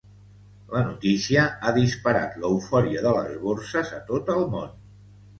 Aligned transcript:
La 0.75 0.79
notícia 0.85 1.43
ha 1.65 1.73
disparat 1.75 2.39
l’eufòria 2.43 3.03
de 3.07 3.11
les 3.17 3.35
borses 3.43 3.93
a 3.99 4.01
tot 4.09 4.33
el 4.37 4.41
món. 4.55 4.73